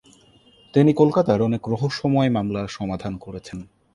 তিনি 0.73 0.91
কলকাতার 0.93 1.39
অনেক 1.41 1.61
রহস্যময় 1.67 2.29
মামলা 2.29 2.61
সমাধান 2.67 3.13
করেছেন। 3.17 3.59